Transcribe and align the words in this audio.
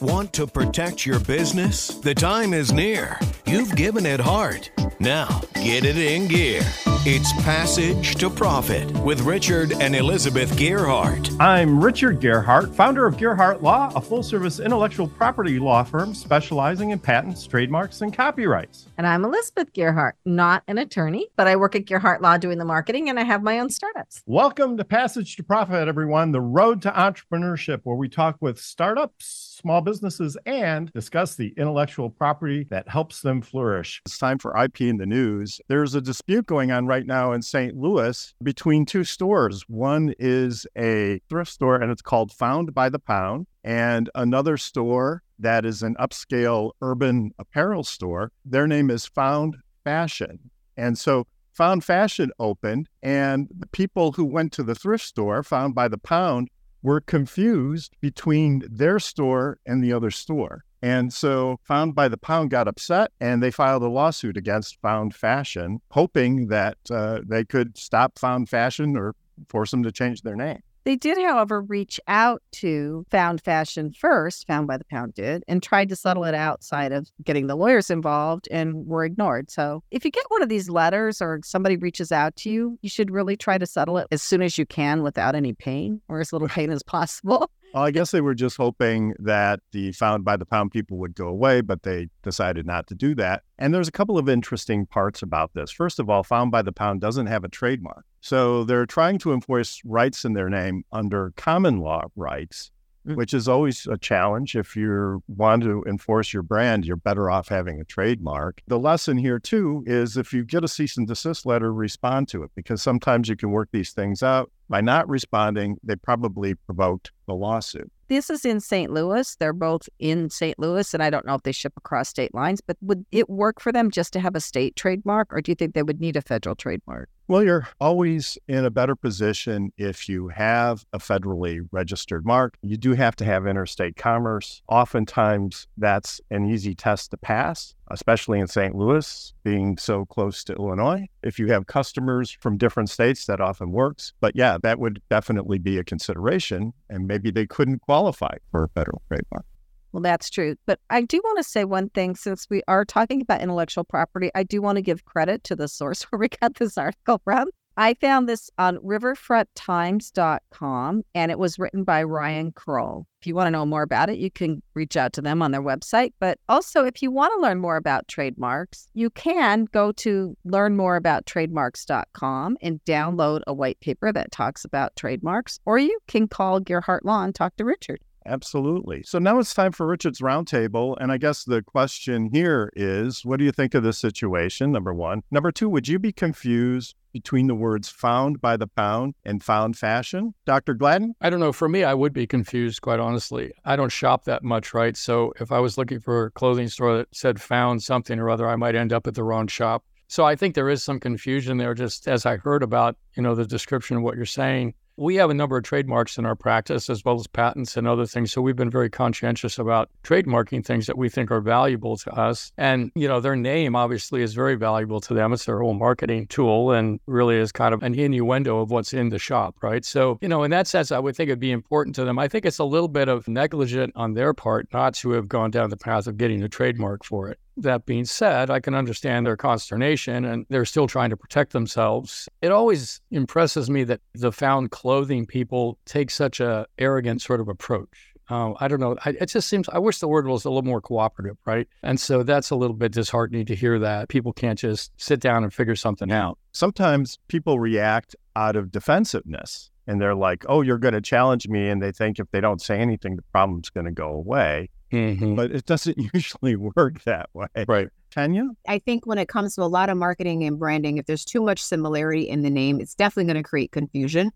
Want 0.00 0.32
to 0.32 0.46
protect 0.46 1.04
your 1.04 1.20
business? 1.20 1.88
The 1.88 2.14
time 2.14 2.54
is 2.54 2.72
near. 2.72 3.18
You've 3.44 3.76
given 3.76 4.06
it 4.06 4.18
heart. 4.18 4.70
Now, 4.98 5.42
get 5.62 5.84
it 5.84 5.98
in 5.98 6.26
gear. 6.26 6.62
It's 7.04 7.32
Passage 7.44 8.14
to 8.16 8.30
Profit 8.30 8.90
with 9.00 9.20
Richard 9.22 9.72
and 9.72 9.94
Elizabeth 9.94 10.50
Gearhart. 10.56 11.34
I'm 11.38 11.82
Richard 11.82 12.20
Gearhart, 12.20 12.74
founder 12.74 13.06
of 13.06 13.16
Gearhart 13.16 13.60
Law, 13.60 13.92
a 13.94 14.00
full 14.00 14.22
service 14.22 14.58
intellectual 14.58 15.06
property 15.06 15.58
law 15.58 15.82
firm 15.82 16.14
specializing 16.14 16.90
in 16.90 16.98
patents, 16.98 17.46
trademarks, 17.46 18.00
and 18.00 18.12
copyrights. 18.12 18.86
And 18.96 19.06
I'm 19.06 19.24
Elizabeth 19.24 19.72
Gearhart, 19.72 20.12
not 20.24 20.62
an 20.66 20.78
attorney, 20.78 21.28
but 21.36 21.46
I 21.46 21.56
work 21.56 21.74
at 21.74 21.84
Gearhart 21.84 22.20
Law 22.22 22.38
doing 22.38 22.58
the 22.58 22.64
marketing 22.64 23.10
and 23.10 23.18
I 23.18 23.24
have 23.24 23.42
my 23.42 23.58
own 23.58 23.70
startups. 23.70 24.22
Welcome 24.26 24.78
to 24.78 24.84
Passage 24.84 25.36
to 25.36 25.42
Profit, 25.42 25.88
everyone, 25.88 26.32
the 26.32 26.40
road 26.40 26.80
to 26.82 26.90
entrepreneurship, 26.90 27.80
where 27.84 27.96
we 27.96 28.08
talk 28.08 28.36
with 28.40 28.58
startups 28.58 29.50
small 29.60 29.80
businesses 29.80 30.36
and 30.46 30.90
discuss 30.92 31.34
the 31.34 31.52
intellectual 31.56 32.10
property 32.10 32.66
that 32.70 32.88
helps 32.88 33.20
them 33.20 33.42
flourish. 33.42 34.00
It's 34.06 34.18
time 34.18 34.38
for 34.38 34.56
IP 34.62 34.82
in 34.82 34.96
the 34.96 35.06
news. 35.06 35.49
There's 35.68 35.94
a 35.94 36.00
dispute 36.00 36.46
going 36.46 36.70
on 36.70 36.86
right 36.86 37.06
now 37.06 37.32
in 37.32 37.42
St. 37.42 37.76
Louis 37.76 38.34
between 38.42 38.84
two 38.84 39.04
stores. 39.04 39.64
One 39.68 40.14
is 40.18 40.66
a 40.76 41.20
thrift 41.28 41.50
store 41.50 41.76
and 41.76 41.90
it's 41.90 42.02
called 42.02 42.32
Found 42.32 42.74
by 42.74 42.88
the 42.88 42.98
Pound, 42.98 43.46
and 43.64 44.10
another 44.14 44.56
store 44.56 45.22
that 45.38 45.64
is 45.64 45.82
an 45.82 45.96
upscale 45.98 46.72
urban 46.82 47.32
apparel 47.38 47.84
store. 47.84 48.32
Their 48.44 48.66
name 48.66 48.90
is 48.90 49.06
Found 49.06 49.56
Fashion. 49.82 50.50
And 50.76 50.98
so 50.98 51.26
Found 51.54 51.84
Fashion 51.84 52.30
opened, 52.38 52.88
and 53.02 53.48
the 53.56 53.66
people 53.66 54.12
who 54.12 54.24
went 54.24 54.52
to 54.52 54.62
the 54.62 54.74
thrift 54.74 55.04
store, 55.04 55.42
Found 55.42 55.74
by 55.74 55.88
the 55.88 55.98
Pound, 55.98 56.48
were 56.82 57.00
confused 57.00 57.96
between 58.00 58.62
their 58.70 58.98
store 58.98 59.58
and 59.66 59.82
the 59.82 59.92
other 59.92 60.10
store. 60.10 60.64
And 60.82 61.12
so 61.12 61.60
Found 61.64 61.94
by 61.94 62.08
the 62.08 62.16
Pound 62.16 62.50
got 62.50 62.68
upset 62.68 63.12
and 63.20 63.42
they 63.42 63.50
filed 63.50 63.82
a 63.82 63.88
lawsuit 63.88 64.36
against 64.36 64.80
Found 64.80 65.14
Fashion, 65.14 65.80
hoping 65.90 66.48
that 66.48 66.78
uh, 66.90 67.20
they 67.26 67.44
could 67.44 67.76
stop 67.76 68.18
Found 68.18 68.48
Fashion 68.48 68.96
or 68.96 69.14
force 69.48 69.70
them 69.70 69.82
to 69.82 69.92
change 69.92 70.22
their 70.22 70.36
name. 70.36 70.62
They 70.84 70.96
did, 70.96 71.18
however, 71.18 71.60
reach 71.60 72.00
out 72.08 72.42
to 72.52 73.04
Found 73.10 73.42
Fashion 73.42 73.92
first, 73.92 74.46
Found 74.46 74.66
by 74.66 74.78
the 74.78 74.84
Pound 74.84 75.14
did, 75.14 75.44
and 75.46 75.62
tried 75.62 75.88
to 75.90 75.96
settle 75.96 76.24
it 76.24 76.34
outside 76.34 76.92
of 76.92 77.10
getting 77.22 77.46
the 77.46 77.56
lawyers 77.56 77.90
involved 77.90 78.48
and 78.50 78.86
were 78.86 79.04
ignored. 79.04 79.50
So 79.50 79.82
if 79.90 80.04
you 80.04 80.10
get 80.10 80.24
one 80.28 80.42
of 80.42 80.48
these 80.48 80.70
letters 80.70 81.20
or 81.20 81.40
somebody 81.44 81.76
reaches 81.76 82.10
out 82.10 82.36
to 82.36 82.50
you, 82.50 82.78
you 82.82 82.88
should 82.88 83.10
really 83.10 83.36
try 83.36 83.58
to 83.58 83.66
settle 83.66 83.98
it 83.98 84.06
as 84.10 84.22
soon 84.22 84.42
as 84.42 84.56
you 84.56 84.64
can 84.64 85.02
without 85.02 85.34
any 85.34 85.52
pain 85.52 86.00
or 86.08 86.20
as 86.20 86.32
little 86.32 86.48
pain 86.60 86.70
as 86.70 86.82
possible. 86.82 87.50
Well, 87.74 87.84
I 87.84 87.92
guess 87.92 88.10
they 88.10 88.20
were 88.20 88.34
just 88.34 88.56
hoping 88.56 89.14
that 89.20 89.60
the 89.70 89.92
found 89.92 90.24
by 90.24 90.36
the 90.36 90.44
pound 90.44 90.72
people 90.72 90.96
would 90.98 91.14
go 91.14 91.28
away, 91.28 91.60
but 91.60 91.84
they 91.84 92.08
decided 92.22 92.66
not 92.66 92.88
to 92.88 92.96
do 92.96 93.14
that. 93.16 93.42
And 93.58 93.72
there's 93.72 93.86
a 93.86 93.92
couple 93.92 94.18
of 94.18 94.28
interesting 94.28 94.86
parts 94.86 95.22
about 95.22 95.52
this. 95.54 95.70
First 95.70 96.00
of 96.00 96.10
all, 96.10 96.24
found 96.24 96.50
by 96.50 96.62
the 96.62 96.72
pound 96.72 97.00
doesn't 97.00 97.26
have 97.26 97.44
a 97.44 97.48
trademark. 97.48 98.04
So 98.20 98.64
they're 98.64 98.86
trying 98.86 99.18
to 99.20 99.32
enforce 99.32 99.80
rights 99.84 100.24
in 100.24 100.34
their 100.34 100.48
name 100.48 100.84
under 100.92 101.32
common 101.36 101.78
law 101.80 102.04
rights 102.16 102.70
Mm. 103.06 103.16
which 103.16 103.32
is 103.32 103.48
always 103.48 103.86
a 103.86 103.96
challenge. 103.96 104.54
If 104.54 104.76
you 104.76 105.22
want 105.26 105.62
to 105.62 105.82
enforce 105.86 106.34
your 106.34 106.42
brand, 106.42 106.84
you're 106.84 106.96
better 106.96 107.30
off 107.30 107.48
having 107.48 107.80
a 107.80 107.84
trademark. 107.84 108.60
The 108.66 108.78
lesson 108.78 109.16
here, 109.16 109.38
too, 109.38 109.82
is 109.86 110.18
if 110.18 110.34
you 110.34 110.44
get 110.44 110.64
a 110.64 110.68
cease 110.68 110.98
and 110.98 111.06
desist 111.08 111.46
letter, 111.46 111.72
respond 111.72 112.28
to 112.28 112.42
it 112.42 112.50
because 112.54 112.82
sometimes 112.82 113.26
you 113.26 113.36
can 113.36 113.52
work 113.52 113.70
these 113.72 113.92
things 113.92 114.22
out. 114.22 114.50
By 114.68 114.82
not 114.82 115.08
responding, 115.08 115.78
they 115.82 115.96
probably 115.96 116.54
provoked 116.54 117.10
the 117.26 117.34
lawsuit. 117.34 117.90
This 118.08 118.28
is 118.28 118.44
in 118.44 118.60
St. 118.60 118.92
Louis. 118.92 119.34
They're 119.36 119.52
both 119.54 119.88
in 119.98 120.28
St. 120.28 120.58
Louis, 120.58 120.92
and 120.92 121.02
I 121.02 121.08
don't 121.08 121.24
know 121.24 121.34
if 121.34 121.42
they 121.42 121.52
ship 121.52 121.72
across 121.78 122.10
state 122.10 122.34
lines, 122.34 122.60
but 122.60 122.76
would 122.82 123.06
it 123.12 123.30
work 123.30 123.60
for 123.62 123.72
them 123.72 123.90
just 123.90 124.12
to 124.12 124.20
have 124.20 124.36
a 124.36 124.40
state 124.40 124.76
trademark, 124.76 125.32
or 125.32 125.40
do 125.40 125.50
you 125.50 125.56
think 125.56 125.74
they 125.74 125.82
would 125.82 126.00
need 126.00 126.16
a 126.16 126.22
federal 126.22 126.54
trademark? 126.54 127.08
Well, 127.30 127.44
you're 127.44 127.68
always 127.80 128.38
in 128.48 128.64
a 128.64 128.72
better 128.72 128.96
position 128.96 129.72
if 129.76 130.08
you 130.08 130.30
have 130.30 130.84
a 130.92 130.98
federally 130.98 131.60
registered 131.70 132.26
mark. 132.26 132.58
You 132.60 132.76
do 132.76 132.94
have 132.94 133.14
to 133.14 133.24
have 133.24 133.46
interstate 133.46 133.94
commerce. 133.94 134.62
Oftentimes, 134.66 135.68
that's 135.76 136.20
an 136.32 136.50
easy 136.50 136.74
test 136.74 137.12
to 137.12 137.16
pass, 137.16 137.76
especially 137.88 138.40
in 138.40 138.48
St. 138.48 138.74
Louis, 138.74 139.32
being 139.44 139.78
so 139.78 140.06
close 140.06 140.42
to 140.42 140.54
Illinois. 140.54 141.06
If 141.22 141.38
you 141.38 141.46
have 141.52 141.68
customers 141.68 142.32
from 142.32 142.56
different 142.56 142.90
states, 142.90 143.26
that 143.26 143.40
often 143.40 143.70
works. 143.70 144.12
But 144.20 144.34
yeah, 144.34 144.58
that 144.64 144.80
would 144.80 145.00
definitely 145.08 145.58
be 145.58 145.78
a 145.78 145.84
consideration, 145.84 146.72
and 146.88 147.06
maybe 147.06 147.30
they 147.30 147.46
couldn't 147.46 147.78
qualify 147.78 148.38
for 148.50 148.64
a 148.64 148.68
federal 148.70 149.02
trademark. 149.06 149.44
Well, 149.92 150.02
that's 150.02 150.30
true. 150.30 150.56
But 150.66 150.78
I 150.90 151.02
do 151.02 151.20
want 151.24 151.38
to 151.38 151.44
say 151.44 151.64
one 151.64 151.88
thing 151.90 152.14
since 152.14 152.46
we 152.48 152.62
are 152.68 152.84
talking 152.84 153.20
about 153.20 153.42
intellectual 153.42 153.82
property, 153.84 154.30
I 154.34 154.44
do 154.44 154.62
want 154.62 154.76
to 154.76 154.82
give 154.82 155.04
credit 155.04 155.42
to 155.44 155.56
the 155.56 155.68
source 155.68 156.02
where 156.10 156.18
we 156.18 156.28
got 156.28 156.56
this 156.56 156.78
article 156.78 157.20
from. 157.24 157.48
I 157.76 157.94
found 157.94 158.28
this 158.28 158.50
on 158.58 158.78
riverfronttimes.com 158.78 161.02
and 161.14 161.30
it 161.30 161.38
was 161.38 161.56
written 161.58 161.84
by 161.84 162.02
Ryan 162.02 162.50
Krull. 162.52 163.04
If 163.22 163.26
you 163.26 163.34
want 163.34 163.46
to 163.46 163.52
know 163.52 163.64
more 163.64 163.80
about 163.82 164.10
it, 164.10 164.18
you 164.18 164.30
can 164.30 164.62
reach 164.74 164.98
out 164.98 165.14
to 165.14 165.22
them 165.22 165.40
on 165.40 165.52
their 165.52 165.62
website. 165.62 166.12
But 166.20 166.38
also, 166.48 166.84
if 166.84 167.00
you 167.00 167.10
want 167.10 167.32
to 167.34 167.40
learn 167.40 167.58
more 167.58 167.76
about 167.76 168.06
trademarks, 168.08 168.88
you 168.92 169.08
can 169.08 169.64
go 169.66 169.92
to 169.92 170.36
learnmoreabouttrademarks.com 170.46 172.58
and 172.60 172.84
download 172.84 173.40
a 173.46 173.54
white 173.54 173.80
paper 173.80 174.12
that 174.12 174.32
talks 174.32 174.64
about 174.64 174.96
trademarks, 174.96 175.60
or 175.64 175.78
you 175.78 175.98
can 176.06 176.28
call 176.28 176.60
Gearhart 176.60 177.04
Law 177.04 177.24
and 177.24 177.34
talk 177.34 177.56
to 177.56 177.64
Richard. 177.64 178.00
Absolutely. 178.26 179.02
So 179.04 179.18
now 179.18 179.38
it's 179.38 179.54
time 179.54 179.72
for 179.72 179.86
Richard's 179.86 180.20
Roundtable. 180.20 180.96
And 181.00 181.10
I 181.10 181.18
guess 181.18 181.44
the 181.44 181.62
question 181.62 182.30
here 182.32 182.72
is 182.76 183.24
what 183.24 183.38
do 183.38 183.44
you 183.44 183.52
think 183.52 183.74
of 183.74 183.82
this 183.82 183.98
situation? 183.98 184.72
Number 184.72 184.92
one. 184.92 185.22
Number 185.30 185.50
two, 185.50 185.68
would 185.68 185.88
you 185.88 185.98
be 185.98 186.12
confused 186.12 186.94
between 187.12 187.46
the 187.46 187.54
words 187.54 187.88
found 187.88 188.40
by 188.40 188.56
the 188.56 188.66
pound 188.66 189.14
and 189.24 189.42
found 189.42 189.76
fashion? 189.76 190.34
Dr. 190.46 190.74
Gladden? 190.74 191.14
I 191.20 191.30
don't 191.30 191.40
know. 191.40 191.52
For 191.52 191.68
me, 191.68 191.82
I 191.82 191.94
would 191.94 192.12
be 192.12 192.26
confused, 192.26 192.82
quite 192.82 193.00
honestly. 193.00 193.52
I 193.64 193.76
don't 193.76 193.90
shop 193.90 194.24
that 194.24 194.44
much, 194.44 194.74
right? 194.74 194.96
So 194.96 195.32
if 195.40 195.50
I 195.50 195.58
was 195.58 195.76
looking 195.76 196.00
for 196.00 196.26
a 196.26 196.30
clothing 196.30 196.68
store 196.68 196.98
that 196.98 197.08
said 197.12 197.40
found 197.40 197.82
something 197.82 198.18
or 198.18 198.30
other, 198.30 198.48
I 198.48 198.56
might 198.56 198.74
end 198.74 198.92
up 198.92 199.06
at 199.06 199.14
the 199.14 199.24
wrong 199.24 199.46
shop. 199.46 199.84
So 200.10 200.24
I 200.24 200.34
think 200.34 200.56
there 200.56 200.68
is 200.68 200.82
some 200.82 200.98
confusion 200.98 201.56
there, 201.56 201.72
just 201.72 202.08
as 202.08 202.26
I 202.26 202.36
heard 202.36 202.64
about, 202.64 202.96
you 203.14 203.22
know, 203.22 203.36
the 203.36 203.46
description 203.46 203.96
of 203.96 204.02
what 204.02 204.16
you're 204.16 204.26
saying 204.26 204.74
we 205.00 205.14
have 205.14 205.30
a 205.30 205.34
number 205.34 205.56
of 205.56 205.64
trademarks 205.64 206.18
in 206.18 206.26
our 206.26 206.36
practice 206.36 206.90
as 206.90 207.02
well 207.06 207.18
as 207.18 207.26
patents 207.26 207.78
and 207.78 207.88
other 207.88 208.04
things. 208.04 208.30
So 208.32 208.42
we've 208.42 208.54
been 208.54 208.70
very 208.70 208.90
conscientious 208.90 209.58
about 209.58 209.88
trademarking 210.04 210.64
things 210.64 210.86
that 210.86 210.98
we 210.98 211.08
think 211.08 211.30
are 211.30 211.40
valuable 211.40 211.96
to 211.96 212.10
us. 212.12 212.52
And, 212.58 212.92
you 212.94 213.08
know, 213.08 213.18
their 213.18 213.34
name 213.34 213.74
obviously 213.74 214.20
is 214.20 214.34
very 214.34 214.56
valuable 214.56 215.00
to 215.00 215.14
them. 215.14 215.32
It's 215.32 215.46
their 215.46 215.60
whole 215.60 215.72
marketing 215.72 216.26
tool 216.26 216.72
and 216.72 217.00
really 217.06 217.36
is 217.36 217.50
kind 217.50 217.72
of 217.72 217.82
an 217.82 217.94
innuendo 217.98 218.60
of 218.60 218.70
what's 218.70 218.92
in 218.92 219.08
the 219.08 219.18
shop, 219.18 219.56
right? 219.62 219.86
So, 219.86 220.18
you 220.20 220.28
know, 220.28 220.42
in 220.42 220.50
that 220.50 220.66
sense, 220.66 220.92
I 220.92 220.98
would 220.98 221.16
think 221.16 221.28
it'd 221.28 221.40
be 221.40 221.50
important 221.50 221.96
to 221.96 222.04
them. 222.04 222.18
I 222.18 222.28
think 222.28 222.44
it's 222.44 222.58
a 222.58 222.64
little 222.64 222.88
bit 222.88 223.08
of 223.08 223.26
negligent 223.26 223.94
on 223.96 224.12
their 224.12 224.34
part 224.34 224.68
not 224.70 224.92
to 224.96 225.12
have 225.12 225.28
gone 225.28 225.50
down 225.50 225.70
the 225.70 225.78
path 225.78 226.08
of 226.08 226.18
getting 226.18 226.42
a 226.42 226.48
trademark 226.48 227.04
for 227.04 227.28
it. 227.28 227.38
That 227.60 227.86
being 227.86 228.04
said, 228.04 228.50
I 228.50 228.60
can 228.60 228.74
understand 228.74 229.26
their 229.26 229.36
consternation 229.36 230.24
and 230.24 230.46
they're 230.48 230.64
still 230.64 230.86
trying 230.86 231.10
to 231.10 231.16
protect 231.16 231.52
themselves. 231.52 232.28
It 232.40 232.52
always 232.52 233.00
impresses 233.10 233.68
me 233.68 233.84
that 233.84 234.00
the 234.14 234.32
found 234.32 234.70
clothing 234.70 235.26
people 235.26 235.78
take 235.84 236.10
such 236.10 236.40
a 236.40 236.66
arrogant 236.78 237.22
sort 237.22 237.40
of 237.40 237.48
approach. 237.48 238.10
Uh, 238.30 238.54
I 238.60 238.68
don't 238.68 238.78
know. 238.78 238.96
I, 239.04 239.10
it 239.10 239.26
just 239.26 239.48
seems, 239.48 239.68
I 239.68 239.78
wish 239.78 239.98
the 239.98 240.06
word 240.06 240.26
was 240.26 240.44
a 240.44 240.50
little 240.50 240.62
more 240.62 240.80
cooperative, 240.80 241.36
right? 241.44 241.66
And 241.82 241.98
so 241.98 242.22
that's 242.22 242.50
a 242.50 242.56
little 242.56 242.76
bit 242.76 242.92
disheartening 242.92 243.44
to 243.46 243.56
hear 243.56 243.78
that 243.80 244.08
people 244.08 244.32
can't 244.32 244.58
just 244.58 244.92
sit 244.96 245.20
down 245.20 245.42
and 245.42 245.52
figure 245.52 245.74
something 245.74 246.12
out. 246.12 246.38
Sometimes 246.52 247.18
people 247.26 247.58
react 247.58 248.14
out 248.36 248.54
of 248.54 248.70
defensiveness 248.70 249.70
and 249.88 250.00
they're 250.00 250.14
like, 250.14 250.44
oh, 250.48 250.62
you're 250.62 250.78
going 250.78 250.94
to 250.94 251.00
challenge 251.00 251.48
me. 251.48 251.68
And 251.68 251.82
they 251.82 251.90
think 251.90 252.20
if 252.20 252.30
they 252.30 252.40
don't 252.40 252.62
say 252.62 252.78
anything, 252.78 253.16
the 253.16 253.24
problem's 253.32 253.68
going 253.68 253.86
to 253.86 253.92
go 253.92 254.08
away. 254.08 254.70
Mm-hmm. 254.92 255.34
But 255.34 255.50
it 255.52 255.66
doesn't 255.66 255.98
usually 256.14 256.56
work 256.56 257.02
that 257.04 257.30
way. 257.34 257.48
Right. 257.68 257.88
Kenya? 258.10 258.48
I 258.66 258.78
think 258.78 259.06
when 259.06 259.18
it 259.18 259.28
comes 259.28 259.54
to 259.54 259.62
a 259.62 259.64
lot 259.64 259.88
of 259.88 259.96
marketing 259.96 260.42
and 260.44 260.58
branding, 260.58 260.98
if 260.98 261.06
there's 261.06 261.24
too 261.24 261.42
much 261.42 261.62
similarity 261.62 262.28
in 262.28 262.42
the 262.42 262.50
name, 262.50 262.80
it's 262.80 262.94
definitely 262.94 263.32
going 263.32 263.42
to 263.42 263.48
create 263.48 263.70
confusion. 263.72 264.32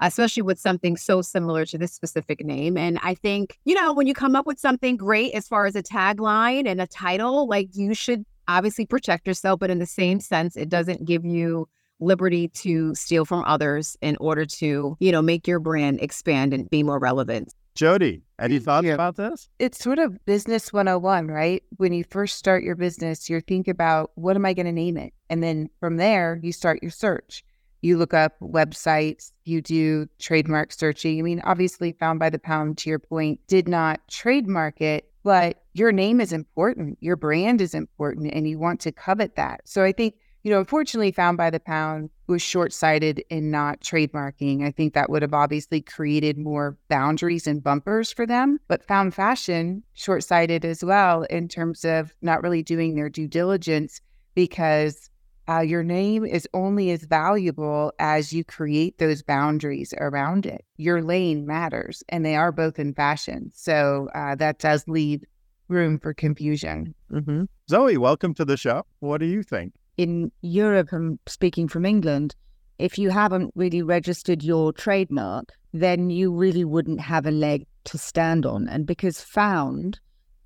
especially 0.00 0.42
with 0.42 0.58
something 0.58 0.96
so 0.96 1.20
similar 1.22 1.64
to 1.66 1.78
this 1.78 1.92
specific 1.92 2.44
name. 2.44 2.76
And 2.76 2.98
I 3.02 3.14
think, 3.14 3.58
you 3.64 3.74
know, 3.74 3.92
when 3.92 4.06
you 4.06 4.14
come 4.14 4.36
up 4.36 4.46
with 4.46 4.58
something 4.58 4.96
great 4.96 5.34
as 5.34 5.48
far 5.48 5.66
as 5.66 5.74
a 5.74 5.82
tagline 5.82 6.68
and 6.68 6.80
a 6.80 6.86
title, 6.86 7.48
like 7.48 7.68
you 7.74 7.94
should 7.94 8.24
obviously 8.46 8.86
protect 8.86 9.26
yourself, 9.26 9.60
but 9.60 9.70
in 9.70 9.78
the 9.78 9.86
same 9.86 10.20
sense, 10.20 10.56
it 10.56 10.68
doesn't 10.68 11.04
give 11.04 11.24
you 11.24 11.68
liberty 12.00 12.48
to 12.48 12.94
steal 12.94 13.24
from 13.24 13.42
others 13.44 13.96
in 14.00 14.16
order 14.20 14.46
to, 14.46 14.96
you 15.00 15.12
know, 15.12 15.20
make 15.20 15.48
your 15.48 15.58
brand 15.58 16.00
expand 16.00 16.54
and 16.54 16.70
be 16.70 16.82
more 16.84 16.98
relevant. 17.00 17.52
Jodi, 17.78 18.22
any 18.40 18.58
mm, 18.58 18.64
thoughts 18.64 18.86
yeah. 18.86 18.94
about 18.94 19.16
this? 19.16 19.48
It's 19.60 19.78
sort 19.78 20.00
of 20.00 20.24
business 20.26 20.72
101, 20.72 21.28
right? 21.28 21.62
When 21.76 21.92
you 21.92 22.04
first 22.10 22.36
start 22.36 22.64
your 22.64 22.74
business, 22.74 23.30
you 23.30 23.40
think 23.40 23.68
about 23.68 24.10
what 24.16 24.34
am 24.34 24.44
I 24.44 24.52
going 24.52 24.66
to 24.66 24.72
name 24.72 24.96
it? 24.96 25.12
And 25.30 25.42
then 25.42 25.70
from 25.78 25.96
there, 25.96 26.40
you 26.42 26.50
start 26.50 26.82
your 26.82 26.90
search 26.90 27.44
you 27.80 27.96
look 27.96 28.14
up 28.14 28.34
websites, 28.40 29.32
you 29.44 29.60
do 29.60 30.08
trademark 30.18 30.72
searching. 30.72 31.18
I 31.18 31.22
mean, 31.22 31.40
obviously, 31.44 31.92
Found 32.00 32.18
by 32.18 32.30
the 32.30 32.38
Pound, 32.38 32.78
to 32.78 32.90
your 32.90 32.98
point, 32.98 33.40
did 33.46 33.68
not 33.68 34.00
trademark 34.08 34.80
it, 34.80 35.10
but 35.22 35.62
your 35.74 35.92
name 35.92 36.20
is 36.20 36.32
important, 36.32 36.98
your 37.00 37.16
brand 37.16 37.60
is 37.60 37.74
important, 37.74 38.32
and 38.32 38.48
you 38.48 38.58
want 38.58 38.80
to 38.80 38.92
covet 38.92 39.36
that. 39.36 39.60
So 39.64 39.84
I 39.84 39.92
think, 39.92 40.14
you 40.42 40.50
know, 40.50 40.60
unfortunately, 40.60 41.12
Found 41.12 41.36
by 41.36 41.50
the 41.50 41.60
Pound 41.60 42.10
was 42.26 42.42
short 42.42 42.72
sighted 42.72 43.22
in 43.30 43.50
not 43.50 43.80
trademarking. 43.80 44.64
I 44.64 44.70
think 44.70 44.94
that 44.94 45.10
would 45.10 45.22
have 45.22 45.34
obviously 45.34 45.80
created 45.80 46.38
more 46.38 46.76
boundaries 46.88 47.46
and 47.46 47.62
bumpers 47.62 48.12
for 48.12 48.26
them. 48.26 48.58
But 48.68 48.84
Found 48.84 49.14
Fashion, 49.14 49.82
short 49.94 50.22
sighted 50.22 50.64
as 50.64 50.84
well 50.84 51.22
in 51.24 51.48
terms 51.48 51.84
of 51.84 52.14
not 52.22 52.42
really 52.42 52.62
doing 52.62 52.94
their 52.94 53.08
due 53.08 53.28
diligence 53.28 54.00
because 54.34 55.10
uh, 55.48 55.60
your 55.60 55.82
name 55.82 56.24
is 56.24 56.46
only 56.52 56.90
as 56.90 57.04
valuable 57.04 57.92
as 57.98 58.32
you 58.32 58.44
create 58.44 58.98
those 58.98 59.22
boundaries 59.22 59.94
around 59.98 60.44
it. 60.44 60.64
Your 60.76 61.02
lane 61.02 61.46
matters, 61.46 62.04
and 62.10 62.24
they 62.24 62.36
are 62.36 62.52
both 62.52 62.78
in 62.78 62.92
fashion. 62.92 63.50
So 63.54 64.08
uh, 64.14 64.34
that 64.36 64.58
does 64.58 64.86
leave 64.86 65.24
room 65.68 65.98
for 65.98 66.12
confusion. 66.12 66.94
Mm-hmm. 67.10 67.44
Zoe, 67.70 67.96
welcome 67.96 68.34
to 68.34 68.44
the 68.44 68.56
show. 68.56 68.84
What 69.00 69.18
do 69.18 69.26
you 69.26 69.42
think? 69.42 69.72
In 69.98 70.30
Europe, 70.42 70.90
I'm 70.92 71.18
speaking 71.26 71.66
from 71.66 71.84
England, 71.84 72.36
if 72.78 72.98
you 72.98 73.10
haven't 73.10 73.52
really 73.56 73.82
registered 73.82 74.44
your 74.44 74.72
trademark, 74.72 75.52
then 75.72 76.08
you 76.08 76.32
really 76.32 76.64
wouldn't 76.64 77.00
have 77.00 77.26
a 77.26 77.32
leg 77.32 77.66
to 77.84 77.98
stand 77.98 78.46
on. 78.46 78.68
And 78.68 78.86
because 78.86 79.20
found 79.20 79.98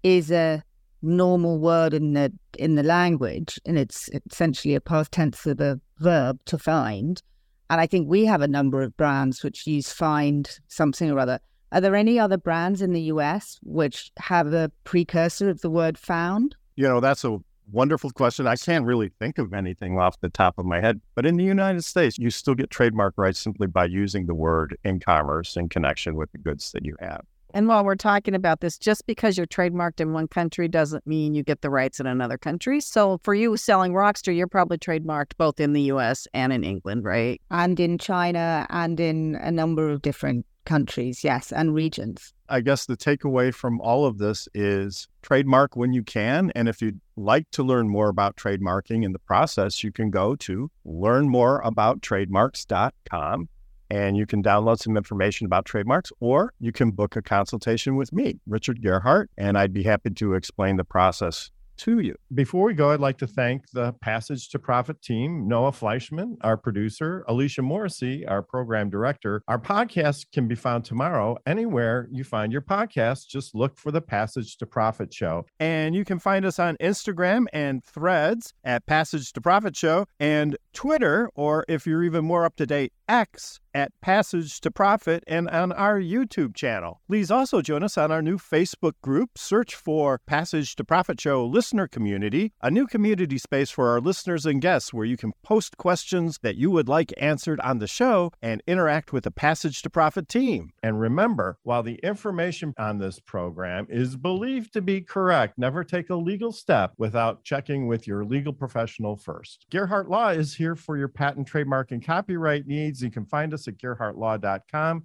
is 0.03 0.33
a 0.33 0.63
normal 1.03 1.59
word 1.59 1.93
in 1.93 2.15
the 2.15 2.33
in 2.59 2.77
the 2.77 2.83
language, 2.83 3.61
and 3.67 3.79
it's 3.79 4.09
essentially 4.31 4.75
a 4.75 4.81
past 4.81 5.13
tense 5.13 5.45
of 5.47 5.61
a 5.61 5.79
verb 5.99 6.41
to 6.47 6.57
find. 6.57 7.23
And 7.69 7.79
I 7.79 7.87
think 7.87 8.09
we 8.09 8.25
have 8.25 8.41
a 8.41 8.49
number 8.49 8.81
of 8.81 8.97
brands 8.97 9.43
which 9.43 9.67
use 9.67 9.93
find 9.93 10.49
something 10.69 11.11
or 11.11 11.19
other. 11.19 11.41
Are 11.73 11.81
there 11.81 11.95
any 11.95 12.19
other 12.19 12.39
brands 12.39 12.81
in 12.81 12.93
the 12.95 13.03
US 13.03 13.59
which 13.63 14.13
have 14.19 14.55
a 14.55 14.71
precursor 14.85 15.51
of 15.51 15.61
the 15.61 15.71
word 15.71 15.99
found? 15.99 16.57
You 16.77 16.89
know, 16.89 17.01
that's 17.01 17.25
a 17.25 17.39
wonderful 17.73 18.11
question. 18.11 18.47
I 18.47 18.57
can't 18.57 18.85
really 18.85 19.11
think 19.19 19.39
of 19.39 19.53
anything 19.53 19.99
off 19.99 20.21
the 20.21 20.29
top 20.29 20.59
of 20.59 20.67
my 20.67 20.81
head. 20.81 21.01
But 21.15 21.27
in 21.27 21.37
the 21.37 21.45
United 21.45 21.85
States, 21.85 22.19
you 22.19 22.31
still 22.31 22.55
get 22.55 22.71
trademark 22.71 23.15
rights 23.17 23.41
simply 23.41 23.67
by 23.67 23.87
using 23.87 24.27
the 24.27 24.35
word 24.35 24.77
in 24.85 25.01
commerce 25.01 25.57
in 25.57 25.69
connection 25.69 26.17
with 26.17 26.31
the 26.33 26.39
goods 26.39 26.73
that 26.73 26.85
you 26.85 26.97
have. 27.01 27.23
And 27.55 27.69
while 27.69 27.85
we're 27.85 27.97
talking 27.97 28.35
about 28.35 28.61
this, 28.61 28.79
just 28.79 29.07
because 29.07 29.37
you're 29.37 29.47
trademarked 29.47 30.01
in 30.01 30.13
one 30.13 30.27
country 30.27 30.69
doesn't 30.69 31.07
mean 31.07 31.35
you 31.35 31.43
get 31.43 31.61
the 31.61 31.69
rights 31.69 32.01
in 32.01 32.07
another 32.07 32.39
country. 32.39 32.81
So 32.81 33.19
for 33.23 33.35
you 33.35 33.57
selling 33.57 33.93
Rockster, 33.93 34.35
you're 34.35 34.47
probably 34.47 34.79
trademarked 34.79 35.37
both 35.37 35.61
in 35.61 35.75
the 35.75 35.83
US 35.83 36.27
and 36.33 36.53
in 36.53 36.65
England, 36.65 37.05
right? 37.05 37.41
And 37.51 37.79
in 37.79 37.99
China 37.99 38.67
and 38.71 38.99
in 38.99 39.35
a 39.37 39.51
number 39.51 39.91
of 39.91 40.01
different 40.01 40.47
countries, 40.65 41.25
yes, 41.25 41.53
and 41.53 41.75
regions. 41.75 42.33
I 42.49 42.61
guess 42.61 42.87
the 42.87 42.97
takeaway 42.97 43.53
from 43.55 43.81
all 43.81 44.05
of 44.05 44.19
this 44.19 44.49
is 44.55 45.07
trademark 45.23 45.77
when 45.77 45.93
you 45.93 46.03
can. 46.03 46.51
And 46.55 46.69
if 46.69 46.83
you'd 46.83 47.01
like 47.17 47.51
to 47.53 47.63
learn 47.63 47.89
more 47.89 48.09
about 48.09 48.37
trademarking 48.37 49.05
in 49.05 49.13
the 49.13 49.19
process, 49.19 49.83
you 49.83 49.93
can 49.93 50.11
go 50.11 50.37
to 50.37 50.71
learnmoreabouttrademarks.com 50.87 53.49
and 53.91 54.17
you 54.17 54.25
can 54.25 54.43
download 54.43 54.79
some 54.79 54.97
information 54.97 55.45
about 55.45 55.67
trademarks, 55.67 56.11
or 56.19 56.55
you 56.59 56.73
can 56.73 56.93
book 56.93 57.15
a 57.15 57.21
consultation 57.21 57.95
with 57.95 58.11
me, 58.11 58.41
Richard 58.47 58.81
Gearhart, 58.81 59.27
and 59.37 59.59
I'd 59.59 59.75
be 59.75 59.83
happy 59.83 60.09
to 60.09 60.33
explain 60.33 60.77
the 60.77 60.85
process 60.85 61.51
to 61.83 61.99
you. 61.99 62.15
Before 62.33 62.67
we 62.67 62.75
go, 62.75 62.93
I'd 62.93 63.01
like 63.01 63.19
to 63.19 63.27
thank 63.27 63.69
the 63.73 63.93
Passage 63.95 64.49
to 64.51 64.59
Profit 64.61 65.03
team, 65.03 65.49
Noah 65.49 65.73
Fleischman, 65.73 66.37
our 66.43 66.57
producer, 66.57 67.25
Alicia 67.27 67.63
Morrissey, 67.63 68.25
our 68.27 68.41
program 68.41 68.89
director. 68.89 69.43
Our 69.49 69.59
podcast 69.59 70.27
can 70.33 70.47
be 70.47 70.55
found 70.55 70.85
tomorrow 70.85 71.39
anywhere 71.45 72.09
you 72.13 72.23
find 72.23 72.53
your 72.53 72.63
podcast. 72.63 73.27
Just 73.27 73.55
look 73.55 73.77
for 73.77 73.91
the 73.91 74.01
Passage 74.01 74.57
to 74.59 74.67
Profit 74.67 75.13
Show. 75.13 75.45
And 75.59 75.97
you 75.97 76.05
can 76.05 76.21
find 76.21 76.45
us 76.45 76.61
on 76.61 76.77
Instagram 76.77 77.47
and 77.53 77.85
threads 77.85 78.55
at 78.63 78.87
Passage 78.87 79.33
to 79.33 79.41
Profit 79.41 79.77
Show 79.77 80.07
and 80.21 80.57
Twitter, 80.73 81.31
or 81.35 81.65
if 81.67 81.85
you're 81.85 82.05
even 82.05 82.25
more 82.25 82.45
up 82.45 82.55
to 82.57 82.67
date, 82.67 82.93
X 83.09 83.59
at 83.75 83.93
Passage 84.01 84.61
to 84.61 84.71
Profit 84.71 85.25
and 85.27 85.49
on 85.49 85.73
our 85.73 86.01
YouTube 86.01 86.55
channel. 86.55 87.01
Please 87.09 87.31
also 87.31 87.63
join 87.63 87.83
us 87.83 87.97
on 87.97 88.11
our 88.11 88.23
new 88.23 88.39
Facebook 88.39 88.93
group. 89.03 89.31
Search 89.37 89.75
for 89.75 90.21
Passage 90.27 90.77
to 90.77 90.85
Profit 90.85 91.21
Show 91.21 91.45
Listener 91.45 91.89
Community, 91.89 92.53
a 92.61 92.71
new 92.71 92.87
community 92.87 93.39
space 93.39 93.71
for 93.71 93.89
our 93.89 94.01
listeners 94.01 94.47
and 94.47 94.61
guests 94.61 94.93
where 94.93 95.05
you 95.05 95.17
can 95.17 95.33
post 95.43 95.77
questions 95.77 96.39
that 96.43 96.57
you 96.57 96.71
would 96.71 96.89
like 96.89 97.13
answered 97.17 97.61
on 97.61 97.79
the 97.79 97.87
show 97.87 98.31
and 98.43 98.63
interact 98.67 99.13
with 99.13 99.25
the 99.25 99.31
Passage 99.31 99.83
to 99.83 99.91
Profit 99.91 100.29
team. 100.29 100.71
And 100.83 101.01
remember, 101.01 101.59
while 101.63 101.83
the 101.83 102.01
information 102.03 102.75
on 102.79 102.99
this 102.99 103.19
program 103.21 103.87
is 103.89 104.17
believed 104.17 104.73
to 104.75 104.83
be 104.83 105.01
correct, 105.01 105.59
never 105.59 105.85
take 105.85 106.11
a 106.11 106.17
legal 106.17 106.53
step 106.53 106.93
without 106.99 107.45
checking 107.45 107.87
with 107.87 108.07
your 108.07 108.25
legal 108.25 108.53
professional 108.53 109.17
first. 109.17 109.67
Gearhart 109.71 110.09
Law 110.09 110.29
is 110.29 110.55
here 110.55 110.77
for 110.77 110.97
your 110.97 111.09
patent, 111.09 111.47
trademark, 111.47 111.91
and 111.91 112.05
copyright 112.05 112.67
needs. 112.67 113.03
You 113.03 113.11
can 113.11 113.25
find 113.25 113.55
us 113.55 113.62
us 113.69 114.07
at 114.09 114.17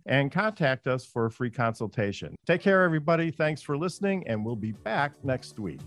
and 0.06 0.32
contact 0.32 0.88
us 0.88 1.06
for 1.06 1.26
a 1.26 1.32
free 1.32 1.52
consultation. 1.52 2.36
Take 2.46 2.62
care, 2.62 2.84
everybody. 2.84 3.32
Thanks 3.32 3.62
for 3.62 3.78
listening, 3.78 4.28
and 4.28 4.46
we'll 4.46 4.56
be 4.56 4.72
back 4.72 5.14
next 5.24 5.60
week. 5.60 5.82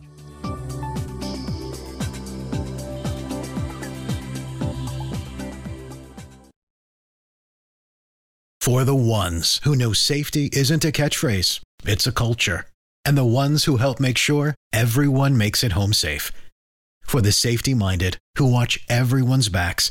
For 8.61 8.85
the 8.85 8.95
ones 8.95 9.61
who 9.65 9.75
know 9.75 9.93
safety 9.93 10.51
isn't 10.53 10.85
a 10.85 10.93
catchphrase, 10.93 11.61
it's 11.85 12.07
a 12.07 12.13
culture, 12.13 12.67
and 13.05 13.17
the 13.17 13.25
ones 13.25 13.65
who 13.65 13.79
help 13.79 13.99
make 13.99 14.19
sure 14.19 14.55
everyone 14.73 15.37
makes 15.37 15.65
it 15.65 15.73
home 15.73 15.93
safe. 15.93 16.31
For 17.03 17.21
the 17.21 17.33
safety 17.33 17.75
minded 17.75 18.19
who 18.37 18.53
watch 18.53 18.79
everyone's 18.89 19.49
backs, 19.49 19.91